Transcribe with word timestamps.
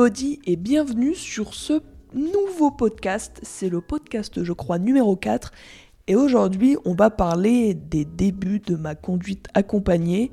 everybody 0.00 0.40
et 0.46 0.56
bienvenue 0.56 1.14
sur 1.14 1.52
ce 1.52 1.82
nouveau 2.14 2.70
podcast. 2.70 3.38
C'est 3.42 3.68
le 3.68 3.82
podcast, 3.82 4.42
je 4.42 4.52
crois, 4.54 4.78
numéro 4.78 5.14
4. 5.14 5.52
Et 6.06 6.14
aujourd'hui, 6.14 6.78
on 6.86 6.94
va 6.94 7.10
parler 7.10 7.74
des 7.74 8.06
débuts 8.06 8.60
de 8.60 8.76
ma 8.76 8.94
conduite 8.94 9.48
accompagnée 9.52 10.30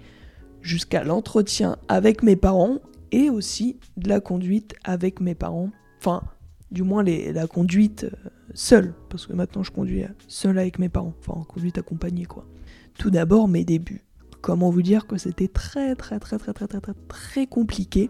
jusqu'à 0.61 1.03
l'entretien 1.03 1.75
avec 1.89 2.23
mes 2.23 2.37
parents 2.37 2.77
et 3.11 3.29
aussi 3.29 3.77
de 3.97 4.07
la 4.07 4.21
conduite 4.21 4.73
avec 4.85 5.19
mes 5.19 5.35
parents. 5.35 5.71
Enfin, 5.99 6.23
du 6.71 6.83
moins 6.83 7.03
la 7.03 7.47
conduite 7.47 8.05
euh, 8.05 8.29
seule, 8.53 8.93
parce 9.09 9.27
que 9.27 9.33
maintenant 9.33 9.63
je 9.63 9.71
conduis 9.71 10.05
seule 10.29 10.59
avec 10.59 10.79
mes 10.79 10.87
parents. 10.87 11.13
Enfin, 11.19 11.41
en 11.41 11.43
conduite 11.43 11.77
accompagnée, 11.77 12.25
quoi. 12.25 12.45
Tout 12.97 13.09
d'abord, 13.09 13.49
mes 13.49 13.65
débuts. 13.65 14.05
Comment 14.39 14.69
vous 14.69 14.81
dire 14.81 15.07
que 15.07 15.17
c'était 15.17 15.49
très, 15.49 15.93
très, 15.95 16.19
très, 16.19 16.37
très, 16.37 16.53
très, 16.53 16.67
très, 16.67 16.93
très 17.09 17.47
compliqué 17.47 18.09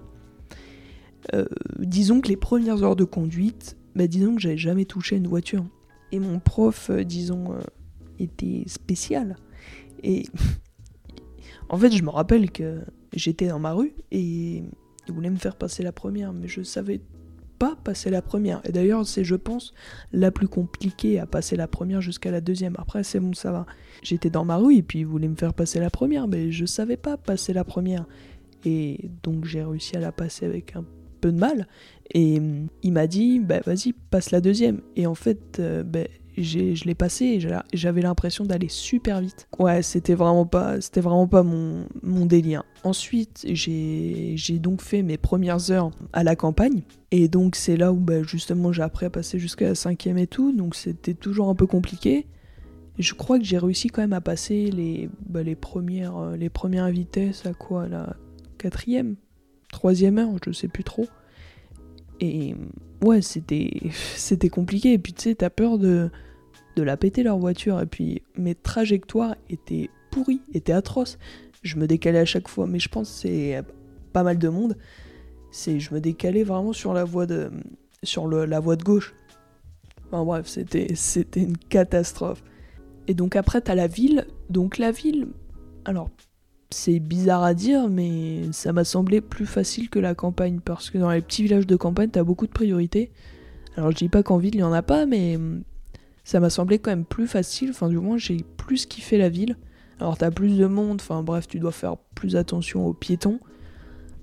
euh, 1.33 1.45
disons 1.79 2.21
que 2.21 2.29
les 2.29 2.37
premières 2.37 2.83
heures 2.83 2.95
de 2.95 3.03
conduite, 3.03 3.77
bah, 3.95 4.07
disons 4.07 4.35
que 4.35 4.41
j'avais 4.41 4.57
jamais 4.57 4.85
touché 4.85 5.15
une 5.17 5.27
voiture. 5.27 5.65
Et 6.11 6.19
mon 6.19 6.39
prof, 6.39 6.89
euh, 6.89 7.03
disons, 7.03 7.53
euh, 7.53 7.59
était 8.19 8.63
spécial. 8.67 9.37
Et 10.03 10.25
en 11.69 11.77
fait, 11.77 11.91
je 11.91 12.03
me 12.03 12.09
rappelle 12.09 12.51
que 12.51 12.81
j'étais 13.13 13.47
dans 13.47 13.59
ma 13.59 13.73
rue 13.73 13.93
et 14.11 14.63
il 15.07 15.13
voulait 15.13 15.29
me 15.29 15.37
faire 15.37 15.55
passer 15.55 15.83
la 15.83 15.91
première, 15.91 16.33
mais 16.33 16.47
je 16.47 16.61
savais 16.61 17.01
pas 17.59 17.75
passer 17.75 18.09
la 18.09 18.21
première. 18.21 18.61
Et 18.65 18.71
d'ailleurs, 18.71 19.05
c'est, 19.07 19.23
je 19.23 19.35
pense, 19.35 19.73
la 20.11 20.31
plus 20.31 20.47
compliquée 20.47 21.19
à 21.19 21.25
passer 21.25 21.55
la 21.55 21.67
première 21.67 22.01
jusqu'à 22.01 22.31
la 22.31 22.39
deuxième. 22.39 22.75
Après, 22.77 23.03
c'est 23.03 23.19
bon, 23.19 23.33
ça 23.33 23.51
va. 23.51 23.65
J'étais 24.03 24.29
dans 24.29 24.45
ma 24.45 24.57
rue 24.57 24.75
et 24.75 24.83
puis 24.83 24.99
il 24.99 25.05
voulait 25.05 25.27
me 25.27 25.35
faire 25.35 25.53
passer 25.53 25.79
la 25.79 25.89
première, 25.89 26.27
mais 26.27 26.51
je 26.51 26.65
savais 26.65 26.97
pas 26.97 27.17
passer 27.17 27.53
la 27.53 27.63
première. 27.63 28.05
Et 28.63 29.09
donc, 29.23 29.45
j'ai 29.45 29.63
réussi 29.63 29.97
à 29.97 29.99
la 29.99 30.11
passer 30.11 30.45
avec 30.45 30.75
un 30.75 30.85
peu 31.17 31.31
de 31.31 31.39
mal. 31.39 31.67
Et 32.11 32.39
mm, 32.39 32.67
il 32.83 32.93
m'a 32.93 33.07
dit, 33.07 33.39
bah 33.39 33.59
vas-y, 33.65 33.93
passe 33.93 34.31
la 34.31 34.41
deuxième. 34.41 34.81
Et 34.95 35.07
en 35.07 35.15
fait, 35.15 35.59
euh, 35.59 35.83
bah, 35.83 36.05
je 36.37 36.83
l'ai 36.83 36.95
passé 36.95 37.25
et 37.25 37.39
j'avais 37.73 38.01
l'impression 38.01 38.45
d'aller 38.45 38.67
super 38.69 39.21
vite. 39.21 39.47
Ouais, 39.57 39.81
c'était 39.81 40.13
vraiment 40.13 40.45
pas, 40.45 40.79
c'était 40.81 41.01
vraiment 41.01 41.27
pas 41.27 41.43
mon, 41.43 41.85
mon 42.03 42.25
délire. 42.25 42.63
Ensuite, 42.83 43.45
j'ai 43.49 44.59
donc 44.59 44.81
fait 44.81 45.01
mes 45.01 45.17
premières 45.17 45.71
heures 45.71 45.91
à 46.13 46.23
la 46.23 46.35
campagne. 46.35 46.83
Et 47.11 47.27
donc, 47.27 47.55
c'est 47.55 47.77
là 47.77 47.91
où 47.91 47.97
bah, 47.97 48.21
justement 48.23 48.71
j'ai 48.71 48.83
appris 48.83 49.05
à 49.05 49.09
passer 49.09 49.39
jusqu'à 49.39 49.69
la 49.69 49.75
cinquième 49.75 50.17
et 50.17 50.27
tout. 50.27 50.51
Donc, 50.51 50.75
c'était 50.75 51.15
toujours 51.15 51.49
un 51.49 51.55
peu 51.55 51.65
compliqué. 51.65 52.27
je 52.99 53.13
crois 53.13 53.39
que 53.39 53.45
j'ai 53.45 53.57
réussi 53.57 53.87
quand 53.87 54.01
même 54.01 54.13
à 54.13 54.21
passer 54.21 54.69
les, 54.69 55.09
bah, 55.27 55.41
les, 55.41 55.55
premières, 55.55 56.17
euh, 56.17 56.35
les 56.35 56.49
premières 56.49 56.89
vitesses 56.89 57.45
à 57.45 57.53
quoi 57.53 57.87
La 57.87 58.15
quatrième 58.57 59.15
Troisième 59.77 60.17
heure, 60.17 60.31
je 60.43 60.51
sais 60.51 60.67
plus 60.67 60.83
trop. 60.83 61.05
Et 62.19 62.55
ouais, 63.03 63.21
c'était 63.21 63.91
c'était 64.15 64.49
compliqué. 64.49 64.93
Et 64.93 64.97
puis 64.97 65.13
tu 65.13 65.21
sais, 65.21 65.35
t'as 65.35 65.51
peur 65.51 65.77
de, 65.77 66.09
de 66.75 66.81
la 66.81 66.97
péter 66.97 67.21
leur 67.21 67.37
voiture. 67.37 67.79
Et 67.79 67.85
puis 67.85 68.23
mes 68.35 68.55
trajectoires 68.55 69.35
étaient 69.51 69.91
pourries, 70.09 70.41
étaient 70.55 70.73
atroces. 70.73 71.19
Je 71.61 71.75
me 71.75 71.85
décalais 71.85 72.17
à 72.17 72.25
chaque 72.25 72.47
fois, 72.47 72.65
mais 72.65 72.79
je 72.79 72.89
pense 72.89 73.07
que 73.07 73.15
c'est 73.27 73.61
pas 74.13 74.23
mal 74.23 74.39
de 74.39 74.49
monde. 74.49 74.77
C'est 75.51 75.79
je 75.79 75.93
me 75.93 76.01
décalais 76.01 76.41
vraiment 76.43 76.73
sur 76.73 76.95
la 76.95 77.03
voie 77.03 77.27
de 77.27 77.51
sur 78.01 78.27
la 78.27 78.59
voie 78.59 78.77
de 78.77 78.83
gauche. 78.83 79.13
Enfin 80.07 80.25
bref, 80.25 80.47
c'était 80.47 80.95
c'était 80.95 81.43
une 81.43 81.55
catastrophe. 81.55 82.43
Et 83.07 83.13
donc 83.13 83.35
après 83.35 83.61
t'as 83.61 83.75
la 83.75 83.85
ville. 83.85 84.25
Donc 84.49 84.79
la 84.79 84.89
ville, 84.89 85.27
alors 85.85 86.09
c'est 86.69 86.99
bizarre 86.99 87.43
à 87.43 87.53
dire, 87.53 87.89
mais 87.89 88.51
ça 88.51 88.73
m'a 88.73 88.83
semblé 88.83 89.21
plus 89.21 89.45
facile 89.45 89.89
que 89.89 89.99
la 89.99 90.15
campagne, 90.15 90.59
parce 90.63 90.89
que 90.89 90.97
dans 90.97 91.11
les 91.11 91.21
petits 91.21 91.43
villages 91.43 91.67
de 91.67 91.75
campagne, 91.75 92.09
t'as 92.09 92.23
beaucoup 92.23 92.47
de 92.47 92.51
priorités. 92.51 93.11
Alors 93.75 93.91
je 93.91 93.97
dis 93.97 94.09
pas 94.09 94.23
qu'en 94.23 94.37
ville, 94.37 94.55
il 94.55 94.59
y 94.59 94.63
en 94.63 94.73
a 94.73 94.81
pas, 94.81 95.05
mais 95.05 95.35
hum, 95.35 95.63
ça 96.23 96.39
m'a 96.39 96.49
semblé 96.49 96.79
quand 96.79 96.91
même 96.91 97.05
plus 97.05 97.27
facile, 97.27 97.69
enfin 97.69 97.87
du 97.87 97.99
moins 97.99 98.17
j'ai 98.17 98.43
plus 98.57 98.85
kiffé 98.85 99.17
la 99.17 99.29
ville. 99.29 99.55
Alors 99.99 100.17
t'as 100.17 100.31
plus 100.31 100.57
de 100.57 100.65
monde, 100.65 100.97
enfin 100.99 101.23
bref, 101.23 101.47
tu 101.47 101.59
dois 101.59 101.71
faire 101.71 101.97
plus 102.15 102.35
attention 102.35 102.85
aux 102.85 102.93
piétons. 102.93 103.39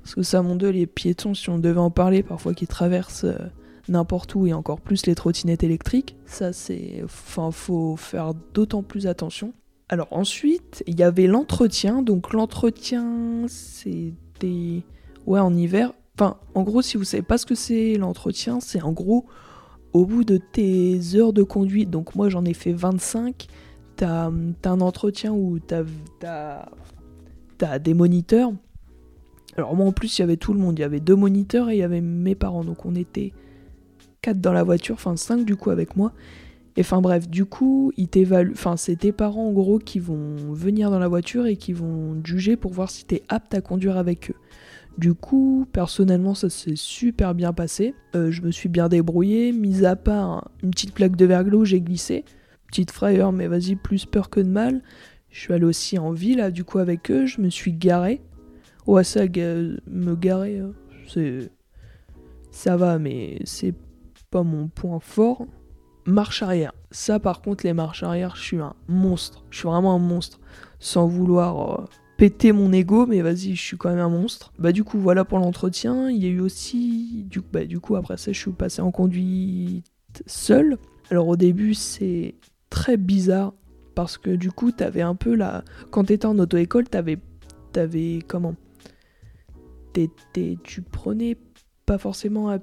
Parce 0.03 0.15
que 0.15 0.23
ça, 0.23 0.43
mon 0.43 0.55
dieu, 0.55 0.69
les 0.69 0.87
piétons, 0.87 1.33
si 1.33 1.49
on 1.49 1.59
devait 1.59 1.81
en 1.81 1.91
parler, 1.91 2.23
parfois 2.23 2.53
qui 2.53 2.67
traversent 2.67 3.25
euh, 3.25 3.39
n'importe 3.89 4.35
où 4.35 4.47
et 4.47 4.53
encore 4.53 4.83
plus 4.83 5.07
les 5.07 5.15
trottinettes 5.15 5.65
électriques, 5.65 6.17
ça 6.27 6.53
c'est. 6.53 7.01
Enfin, 7.03 7.51
faut 7.51 7.97
faire 7.97 8.35
d'autant 8.53 8.83
plus 8.83 9.07
attention. 9.07 9.55
Alors 9.89 10.09
ensuite, 10.11 10.83
il 10.87 10.99
y 10.99 11.03
avait 11.03 11.27
l'entretien. 11.27 12.03
Donc 12.03 12.33
l'entretien, 12.33 13.47
c'était... 13.49 14.83
Ouais, 15.27 15.41
en 15.41 15.57
hiver. 15.57 15.93
Enfin, 16.17 16.37
en 16.55 16.63
gros, 16.63 16.83
si 16.83 16.97
vous 16.97 17.05
savez 17.05 17.23
pas 17.23 17.39
ce 17.39 17.47
que 17.47 17.55
c'est 17.55 17.95
l'entretien, 17.95 18.61
c'est 18.61 18.83
en 18.83 18.93
gros, 18.93 19.27
au 19.93 20.05
bout 20.07 20.25
de 20.25 20.37
tes 20.37 21.01
heures 21.15 21.33
de 21.33 21.43
conduite, 21.43 21.89
donc 21.89 22.15
moi 22.15 22.29
j'en 22.29 22.45
ai 22.45 22.53
fait 22.53 22.73
25, 22.73 23.47
t'as 23.97 24.27
as 24.27 24.69
un 24.69 24.81
entretien 24.81 25.33
où 25.33 25.59
t'as 25.61 25.85
as, 27.61 27.79
des 27.79 27.95
moniteurs. 27.95 28.53
Alors 29.57 29.75
moi 29.75 29.87
en 29.87 29.93
plus, 29.93 30.19
il 30.19 30.23
y 30.23 30.25
avait 30.25 30.37
tout 30.37 30.53
le 30.53 30.59
monde. 30.59 30.79
Il 30.79 30.83
y 30.83 30.85
avait 30.85 31.01
deux 31.01 31.17
moniteurs 31.17 31.71
et 31.71 31.77
il 31.77 31.79
y 31.79 31.83
avait 31.83 32.01
mes 32.01 32.35
parents. 32.35 32.65
Donc 32.65 32.85
on 32.85 32.95
était 32.95 33.33
quatre 34.21 34.41
dans 34.41 34.53
la 34.53 34.65
voiture, 34.65 34.97
enfin 34.97 35.17
cinq 35.17 35.45
du 35.45 35.57
coup 35.57 35.71
avec 35.71 35.97
moi. 35.97 36.13
Et 36.77 36.81
enfin 36.81 37.01
bref, 37.01 37.29
du 37.29 37.45
coup, 37.45 37.93
ils 37.97 38.09
t'évaluent. 38.09 38.53
Enfin, 38.53 38.77
c'est 38.77 38.97
tes 38.97 39.13
parents 39.13 39.49
en 39.49 39.53
gros 39.53 39.79
qui 39.79 40.01
vont 40.01 40.37
venir 40.53 40.91
dans 40.91 40.99
la 40.99 41.09
voiture 41.09 41.47
et 41.47 41.57
qui 41.57 41.73
vont 41.73 42.21
juger 42.25 42.57
pour 42.57 42.73
voir 42.73 42.91
si 42.91 43.05
t'es 43.05 43.23
apte 43.29 43.55
à 43.55 43.61
conduire 43.61 43.97
avec 43.97 44.31
eux. 44.31 44.37
Du 44.99 45.15
coup, 45.15 45.67
personnellement, 45.73 46.35
ça 46.35 46.51
s'est 46.51 46.77
super 46.77 47.35
bien 47.35 47.53
passé. 47.53 47.95
Euh, 48.15 48.31
je 48.31 48.43
me 48.43 48.51
suis 48.51 48.69
bien 48.69 48.89
débrouillé, 48.89 49.53
mis 49.53 49.85
à 49.85 49.97
part 49.97 50.51
une 50.63 50.71
petite 50.71 50.95
plaque 50.95 51.17
de 51.17 51.25
verglas 51.27 51.65
j'ai 51.65 51.81
glissé. 51.81 52.25
Petite 52.69 52.91
frayeur, 52.91 53.33
mais 53.33 53.47
vas-y, 53.47 53.77
plus 53.77 54.05
peur 54.05 54.31
que 54.31 54.41
de 54.41 54.49
mal. 54.49 54.83
Je 55.31 55.41
suis 55.41 55.53
allé 55.53 55.65
aussi 55.65 55.99
en 55.99 56.13
ville, 56.13 56.51
du 56.53 56.65
coup, 56.65 56.79
avec 56.79 57.11
eux. 57.11 57.27
Je 57.27 57.41
me 57.41 57.51
suis 57.51 57.73
garé. 57.73 58.21
Ouais, 58.87 59.05
ça, 59.05 59.25
me 59.27 60.15
garer, 60.15 60.59
hein, 60.59 60.73
c'est. 61.09 61.51
Ça 62.51 62.77
va, 62.77 63.01
mais 63.01 63.39
c'est 63.45 63.75
pas 64.31 64.45
mon 64.45 64.69
point 64.69 65.01
fort 65.01 65.47
marche 66.07 66.43
arrière. 66.43 66.73
Ça, 66.91 67.19
par 67.19 67.41
contre, 67.41 67.65
les 67.65 67.73
marches 67.73 68.03
arrière, 68.03 68.37
je 68.37 68.43
suis 68.43 68.59
un 68.59 68.75
monstre. 68.89 69.45
Je 69.51 69.59
suis 69.59 69.69
vraiment 69.69 69.95
un 69.95 69.99
monstre. 69.99 70.41
Sans 70.79 71.07
vouloir 71.07 71.81
euh, 71.81 71.85
péter 72.17 72.53
mon 72.53 72.73
ego, 72.73 73.07
mais 73.07 73.23
vas-y, 73.23 73.55
je 73.55 73.63
suis 73.63 73.77
quand 73.77 73.91
même 73.91 73.99
un 73.99 74.09
monstre. 74.09 74.53
Bah, 74.59 74.73
du 74.73 74.85
coup, 74.85 74.99
voilà 74.99 75.25
pour 75.25 75.39
l'entretien. 75.39 76.11
Il 76.11 76.23
y 76.23 76.27
a 76.27 76.31
eu 76.31 76.41
aussi. 76.41 77.25
Du, 77.29 77.41
bah, 77.41 77.65
du 77.65 77.81
coup, 77.81 77.97
après 77.97 78.17
ça, 78.17 78.33
je 78.33 78.39
suis 78.39 78.53
passé 78.53 78.83
en 78.83 78.91
conduite 78.91 79.85
seul. 80.27 80.79
Alors, 81.11 81.29
au 81.29 81.37
début, 81.37 81.75
c'est 81.75 82.35
très 82.71 82.97
bizarre. 82.97 83.55
Parce 83.95 84.19
que 84.19 84.31
du 84.31 84.51
coup, 84.51 84.73
t'avais 84.73 85.03
un 85.03 85.15
peu 85.15 85.35
la. 85.35 85.63
Quand 85.91 86.05
t'étais 86.05 86.27
en 86.27 86.39
auto-école, 86.39 86.89
t'avais. 86.89 87.19
T'avais. 87.73 88.19
Comment? 88.27 88.57
T'étais. 89.93 90.59
Tu 90.65 90.83
prenais 90.83 91.37
pas 91.87 91.99
forcément 91.99 92.49
à 92.49 92.59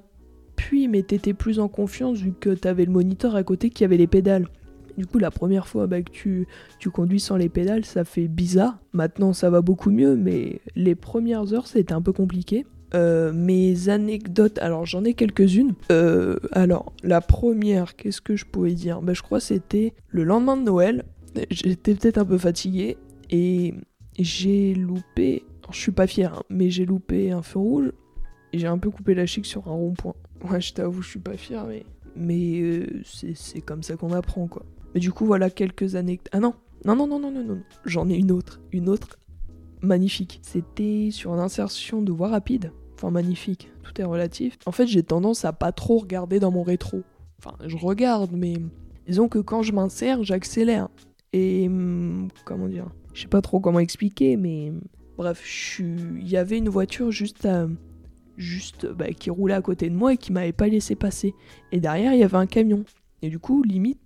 mais 0.88 1.02
t'étais 1.02 1.34
plus 1.34 1.60
en 1.60 1.68
confiance 1.68 2.18
vu 2.18 2.32
que 2.32 2.50
t'avais 2.50 2.84
le 2.84 2.92
moniteur 2.92 3.36
à 3.36 3.42
côté 3.42 3.70
qui 3.70 3.84
avait 3.84 3.96
les 3.96 4.06
pédales. 4.06 4.48
Du 4.98 5.06
coup, 5.06 5.18
la 5.18 5.30
première 5.30 5.66
fois 5.66 5.86
bah, 5.86 6.02
que 6.02 6.10
tu, 6.10 6.46
conduis 6.92 7.20
sans 7.20 7.36
les 7.36 7.48
pédales, 7.48 7.84
ça 7.84 8.04
fait 8.04 8.28
bizarre. 8.28 8.78
Maintenant, 8.92 9.32
ça 9.32 9.50
va 9.50 9.62
beaucoup 9.62 9.90
mieux, 9.90 10.16
mais 10.16 10.60
les 10.76 10.94
premières 10.94 11.52
heures, 11.54 11.66
c'était 11.66 11.94
un 11.94 12.02
peu 12.02 12.12
compliqué. 12.12 12.66
Euh, 12.94 13.32
mes 13.32 13.88
anecdotes, 13.88 14.58
alors 14.58 14.84
j'en 14.84 15.02
ai 15.04 15.14
quelques-unes. 15.14 15.72
Euh, 15.90 16.36
alors, 16.52 16.92
la 17.02 17.22
première, 17.22 17.96
qu'est-ce 17.96 18.20
que 18.20 18.36
je 18.36 18.44
pouvais 18.44 18.74
dire? 18.74 19.00
Bah, 19.00 19.14
Je 19.14 19.22
crois 19.22 19.40
c'était 19.40 19.94
le 20.08 20.24
lendemain 20.24 20.58
de 20.58 20.62
Noël. 20.62 21.04
J'étais 21.50 21.94
peut-être 21.94 22.18
un 22.18 22.26
peu 22.26 22.36
fatigué 22.36 22.98
et 23.30 23.72
j'ai 24.18 24.74
loupé. 24.74 25.44
je 25.70 25.78
suis 25.78 25.92
pas 25.92 26.06
fier, 26.06 26.34
hein, 26.34 26.42
mais 26.50 26.68
j'ai 26.68 26.84
loupé 26.84 27.30
un 27.30 27.40
feu 27.40 27.58
rouge 27.58 27.92
et 28.52 28.58
j'ai 28.58 28.66
un 28.66 28.76
peu 28.76 28.90
coupé 28.90 29.14
la 29.14 29.24
chic 29.24 29.46
sur 29.46 29.68
un 29.68 29.72
rond-point. 29.72 30.14
Ouais, 30.48 30.60
je 30.60 30.72
t'avoue, 30.72 31.02
je 31.02 31.08
suis 31.08 31.20
pas 31.20 31.36
fier, 31.36 31.64
mais, 31.66 31.84
mais 32.16 32.60
euh, 32.60 33.02
c'est 33.34 33.60
comme 33.60 33.82
ça 33.82 33.96
qu'on 33.96 34.12
apprend, 34.12 34.48
quoi. 34.48 34.64
Mais 34.94 35.00
du 35.00 35.12
coup, 35.12 35.24
voilà 35.24 35.50
quelques 35.50 35.94
années. 35.94 36.20
Ah 36.32 36.40
non, 36.40 36.54
non, 36.84 36.96
non, 36.96 37.06
non, 37.06 37.18
non, 37.18 37.30
non, 37.30 37.44
non. 37.44 37.62
J'en 37.84 38.08
ai 38.08 38.16
une 38.16 38.32
autre. 38.32 38.60
Une 38.72 38.88
autre 38.88 39.18
magnifique. 39.80 40.40
C'était 40.42 41.10
sur 41.10 41.32
une 41.32 41.40
insertion 41.40 42.02
de 42.02 42.12
voie 42.12 42.28
rapide. 42.28 42.72
Enfin, 42.94 43.10
magnifique. 43.10 43.70
Tout 43.82 44.00
est 44.00 44.04
relatif. 44.04 44.58
En 44.66 44.72
fait, 44.72 44.86
j'ai 44.86 45.02
tendance 45.02 45.44
à 45.44 45.52
pas 45.52 45.72
trop 45.72 45.98
regarder 45.98 46.40
dans 46.40 46.50
mon 46.50 46.62
rétro. 46.62 47.02
Enfin, 47.38 47.56
je 47.66 47.76
regarde, 47.76 48.30
mais 48.32 48.54
disons 49.06 49.28
que 49.28 49.38
quand 49.38 49.62
je 49.62 49.72
m'insère, 49.72 50.22
j'accélère. 50.22 50.88
Et 51.32 51.66
hum, 51.66 52.28
comment 52.44 52.68
dire? 52.68 52.86
Je 53.14 53.22
sais 53.22 53.28
pas 53.28 53.42
trop 53.42 53.60
comment 53.60 53.80
expliquer, 53.80 54.36
mais 54.36 54.72
bref, 55.16 55.78
il 55.80 56.28
y 56.28 56.36
avait 56.36 56.58
une 56.58 56.68
voiture 56.68 57.10
juste 57.10 57.44
à 57.46 57.66
juste 58.36 58.86
bah, 58.86 59.12
qui 59.12 59.30
roulait 59.30 59.54
à 59.54 59.62
côté 59.62 59.88
de 59.90 59.94
moi 59.94 60.14
et 60.14 60.16
qui 60.16 60.32
m'avait 60.32 60.52
pas 60.52 60.68
laissé 60.68 60.94
passer. 60.94 61.34
Et 61.70 61.80
derrière, 61.80 62.14
il 62.14 62.20
y 62.20 62.24
avait 62.24 62.36
un 62.36 62.46
camion. 62.46 62.84
Et 63.22 63.28
du 63.28 63.38
coup, 63.38 63.62
limite, 63.62 64.00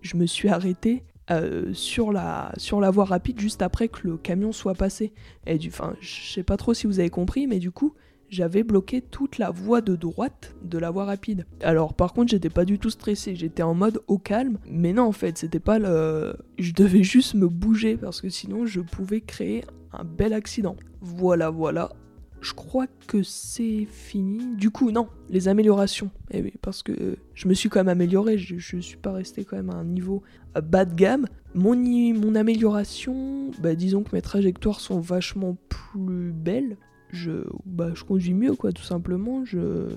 je 0.00 0.16
me 0.16 0.26
suis 0.26 0.48
arrêté 0.48 1.04
euh, 1.30 1.72
sur, 1.72 2.12
la, 2.12 2.52
sur 2.56 2.80
la 2.80 2.90
voie 2.90 3.04
rapide 3.04 3.38
juste 3.40 3.62
après 3.62 3.88
que 3.88 4.06
le 4.06 4.16
camion 4.16 4.52
soit 4.52 4.74
passé. 4.74 5.12
Et 5.46 5.58
du, 5.58 5.68
enfin, 5.68 5.94
je 6.00 6.32
sais 6.32 6.42
pas 6.42 6.56
trop 6.56 6.74
si 6.74 6.86
vous 6.86 7.00
avez 7.00 7.10
compris, 7.10 7.46
mais 7.46 7.58
du 7.58 7.70
coup, 7.70 7.94
j'avais 8.32 8.62
bloqué 8.62 9.02
toute 9.02 9.36
la 9.36 9.50
voie 9.50 9.82
de 9.82 9.94
droite 9.94 10.54
de 10.62 10.78
la 10.78 10.90
voie 10.90 11.04
rapide. 11.04 11.46
Alors 11.60 11.92
par 11.92 12.14
contre, 12.14 12.30
j'étais 12.30 12.48
pas 12.48 12.64
du 12.64 12.78
tout 12.78 12.88
stressé, 12.88 13.36
j'étais 13.36 13.62
en 13.62 13.74
mode 13.74 14.00
au 14.06 14.18
calme, 14.18 14.58
mais 14.66 14.94
non 14.94 15.04
en 15.04 15.12
fait, 15.12 15.36
c'était 15.36 15.60
pas 15.60 15.78
le 15.78 16.34
je 16.58 16.72
devais 16.72 17.02
juste 17.02 17.34
me 17.34 17.46
bouger 17.46 17.98
parce 17.98 18.22
que 18.22 18.30
sinon 18.30 18.64
je 18.64 18.80
pouvais 18.80 19.20
créer 19.20 19.64
un 19.92 20.04
bel 20.04 20.32
accident. 20.32 20.76
Voilà, 21.02 21.50
voilà. 21.50 21.92
Je 22.42 22.54
crois 22.54 22.88
que 23.06 23.22
c'est 23.22 23.86
fini. 23.88 24.56
Du 24.56 24.70
coup, 24.70 24.90
non, 24.90 25.06
les 25.30 25.46
améliorations. 25.46 26.10
Eh 26.32 26.52
parce 26.60 26.82
que 26.82 27.16
je 27.34 27.46
me 27.46 27.54
suis 27.54 27.68
quand 27.68 27.78
même 27.80 27.88
amélioré, 27.88 28.36
je, 28.36 28.58
je 28.58 28.78
suis 28.78 28.96
pas 28.96 29.12
resté 29.12 29.44
quand 29.44 29.56
même 29.56 29.70
à 29.70 29.74
un 29.74 29.84
niveau 29.84 30.22
bas 30.60 30.84
de 30.84 30.94
gamme. 30.94 31.26
Mon, 31.54 31.76
mon 31.76 32.34
amélioration, 32.34 33.52
bah, 33.60 33.76
disons 33.76 34.02
que 34.02 34.14
mes 34.14 34.22
trajectoires 34.22 34.80
sont 34.80 34.98
vachement 34.98 35.56
plus 35.68 36.32
belles. 36.32 36.76
Je, 37.10 37.44
bah, 37.64 37.90
je 37.94 38.02
conduis 38.02 38.34
mieux, 38.34 38.56
quoi, 38.56 38.72
tout 38.72 38.82
simplement. 38.82 39.44
Je, 39.44 39.90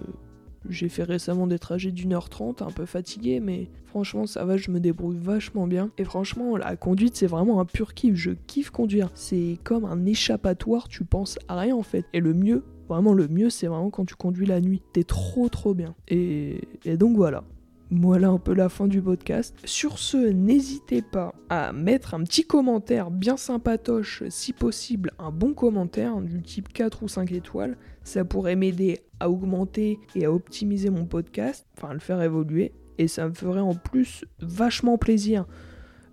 j'ai 0.69 0.89
fait 0.89 1.03
récemment 1.03 1.47
des 1.47 1.59
trajets 1.59 1.91
d'une 1.91 2.13
heure 2.13 2.29
trente, 2.29 2.61
un 2.61 2.71
peu 2.71 2.85
fatigué, 2.85 3.39
mais 3.39 3.69
franchement, 3.85 4.25
ça 4.25 4.45
va, 4.45 4.57
je 4.57 4.71
me 4.71 4.79
débrouille 4.79 5.17
vachement 5.17 5.67
bien. 5.67 5.91
Et 5.97 6.03
franchement, 6.03 6.57
la 6.57 6.75
conduite, 6.75 7.15
c'est 7.15 7.27
vraiment 7.27 7.59
un 7.59 7.65
pur 7.65 7.93
kiff. 7.93 8.15
Je 8.15 8.31
kiffe 8.47 8.69
conduire. 8.69 9.09
C'est 9.13 9.57
comme 9.63 9.85
un 9.85 10.05
échappatoire, 10.05 10.87
tu 10.87 11.03
penses 11.03 11.39
à 11.47 11.59
rien 11.59 11.75
en 11.75 11.83
fait. 11.83 12.05
Et 12.13 12.19
le 12.19 12.33
mieux, 12.33 12.63
vraiment 12.89 13.13
le 13.13 13.27
mieux, 13.27 13.49
c'est 13.49 13.67
vraiment 13.67 13.89
quand 13.89 14.05
tu 14.05 14.15
conduis 14.15 14.45
la 14.45 14.61
nuit. 14.61 14.81
T'es 14.93 15.03
trop 15.03 15.49
trop 15.49 15.73
bien. 15.73 15.95
Et, 16.07 16.61
et 16.85 16.97
donc 16.97 17.15
voilà. 17.15 17.43
Voilà 17.91 18.29
un 18.29 18.39
peu 18.39 18.53
la 18.53 18.69
fin 18.69 18.87
du 18.87 19.01
podcast. 19.01 19.55
Sur 19.63 19.99
ce, 19.99 20.17
n'hésitez 20.17 21.01
pas 21.01 21.33
à 21.49 21.71
mettre 21.71 22.15
un 22.15 22.23
petit 22.23 22.43
commentaire 22.43 23.11
bien 23.11 23.37
sympatoche, 23.37 24.23
si 24.29 24.53
possible 24.53 25.11
un 25.19 25.31
bon 25.31 25.53
commentaire 25.53 26.19
du 26.21 26.41
type 26.41 26.73
4 26.73 27.03
ou 27.03 27.07
5 27.07 27.31
étoiles. 27.31 27.77
Ça 28.03 28.25
pourrait 28.25 28.55
m'aider 28.55 29.01
à 29.19 29.29
augmenter 29.29 29.99
et 30.15 30.25
à 30.25 30.31
optimiser 30.31 30.89
mon 30.89 31.05
podcast, 31.05 31.65
enfin 31.77 31.89
à 31.89 31.93
le 31.93 31.99
faire 31.99 32.21
évoluer. 32.21 32.73
Et 32.97 33.07
ça 33.07 33.27
me 33.27 33.33
ferait 33.33 33.59
en 33.59 33.75
plus 33.75 34.25
vachement 34.39 34.97
plaisir. 34.97 35.45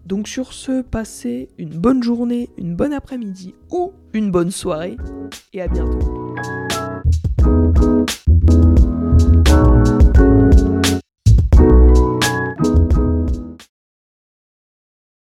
Donc 0.04 0.28
sur 0.28 0.52
ce, 0.52 0.82
passez 0.82 1.48
une 1.58 1.78
bonne 1.78 2.02
journée, 2.02 2.50
une 2.58 2.74
bonne 2.74 2.92
après-midi 2.92 3.54
ou 3.70 3.92
une 4.12 4.30
bonne 4.30 4.50
soirée. 4.50 4.96
Et 5.52 5.62
à 5.62 5.68
bientôt. 5.68 6.34